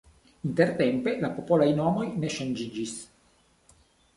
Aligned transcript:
Intertempe 0.51 1.13
la 1.25 1.29
popolaj 1.35 1.67
nomoj 1.81 2.07
ne 2.25 2.33
ŝanĝiĝis. 2.39 2.99